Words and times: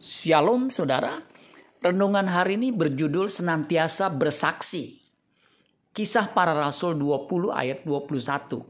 Shalom 0.00 0.72
saudara. 0.72 1.20
Renungan 1.84 2.24
hari 2.24 2.56
ini 2.56 2.72
berjudul 2.72 3.28
senantiasa 3.28 4.08
bersaksi. 4.08 4.96
Kisah 5.92 6.32
para 6.32 6.56
Rasul 6.56 6.96
20 6.96 7.52
ayat 7.52 7.84
21. 7.84 8.64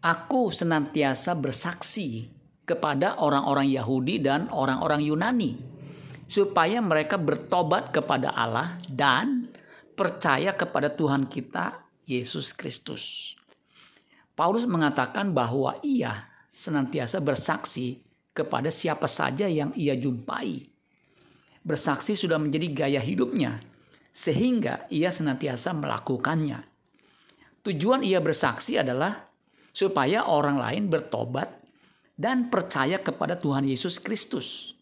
Aku 0.00 0.48
senantiasa 0.48 1.36
bersaksi 1.36 2.32
kepada 2.64 3.20
orang-orang 3.20 3.76
Yahudi 3.76 4.24
dan 4.24 4.48
orang-orang 4.48 5.04
Yunani 5.04 5.52
supaya 6.24 6.80
mereka 6.80 7.20
bertobat 7.20 7.92
kepada 7.92 8.32
Allah 8.32 8.80
dan 8.88 9.52
percaya 9.92 10.56
kepada 10.56 10.96
Tuhan 10.96 11.28
kita 11.28 11.84
Yesus 12.08 12.56
Kristus. 12.56 13.36
Paulus 14.32 14.64
mengatakan 14.64 15.36
bahwa 15.36 15.76
ia 15.84 16.24
senantiasa 16.48 17.20
bersaksi 17.20 18.00
kepada 18.32 18.72
siapa 18.72 19.06
saja 19.08 19.44
yang 19.46 19.76
ia 19.76 19.96
jumpai. 19.96 20.64
Bersaksi 21.62 22.18
sudah 22.18 22.40
menjadi 22.40 22.68
gaya 22.72 23.00
hidupnya, 23.00 23.62
sehingga 24.10 24.90
ia 24.90 25.14
senantiasa 25.14 25.70
melakukannya. 25.76 26.64
Tujuan 27.62 28.02
ia 28.02 28.18
bersaksi 28.18 28.74
adalah 28.74 29.30
supaya 29.70 30.26
orang 30.26 30.58
lain 30.58 30.90
bertobat 30.90 31.62
dan 32.18 32.50
percaya 32.50 32.98
kepada 32.98 33.38
Tuhan 33.38 33.64
Yesus 33.64 34.02
Kristus. 34.02 34.74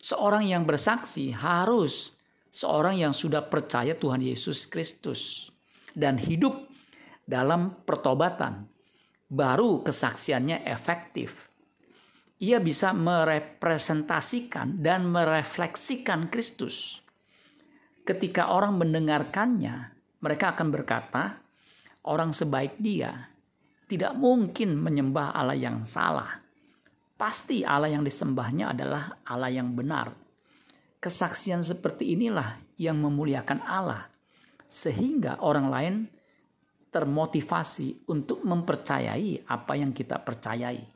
Seorang 0.00 0.48
yang 0.48 0.64
bersaksi 0.64 1.30
harus 1.36 2.16
seorang 2.48 2.96
yang 2.96 3.12
sudah 3.12 3.44
percaya 3.44 3.92
Tuhan 3.92 4.24
Yesus 4.24 4.64
Kristus 4.64 5.52
dan 5.92 6.16
hidup 6.16 6.66
dalam 7.28 7.84
pertobatan. 7.84 8.70
Baru 9.26 9.82
kesaksiannya 9.82 10.62
efektif 10.70 11.34
ia 12.36 12.60
bisa 12.60 12.92
merepresentasikan 12.92 14.76
dan 14.84 15.08
merefleksikan 15.08 16.28
Kristus. 16.28 17.00
Ketika 18.04 18.52
orang 18.52 18.76
mendengarkannya, 18.76 19.96
mereka 20.20 20.52
akan 20.52 20.68
berkata, 20.68 21.40
"Orang 22.04 22.36
sebaik 22.36 22.76
dia 22.76 23.32
tidak 23.88 24.14
mungkin 24.14 24.76
menyembah 24.76 25.32
Allah 25.32 25.56
yang 25.56 25.88
salah. 25.88 26.44
Pasti 27.16 27.64
Allah 27.64 27.88
yang 27.88 28.04
disembahnya 28.04 28.76
adalah 28.76 29.16
Allah 29.24 29.50
yang 29.50 29.72
benar." 29.72 30.12
Kesaksian 31.00 31.64
seperti 31.64 32.12
inilah 32.12 32.60
yang 32.76 33.00
memuliakan 33.00 33.64
Allah, 33.64 34.12
sehingga 34.66 35.40
orang 35.40 35.66
lain 35.72 35.94
termotivasi 36.92 38.08
untuk 38.12 38.44
mempercayai 38.44 39.48
apa 39.48 39.72
yang 39.76 39.92
kita 39.92 40.20
percayai. 40.20 40.95